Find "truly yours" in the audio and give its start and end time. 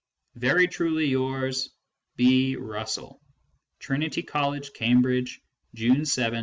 0.67-1.69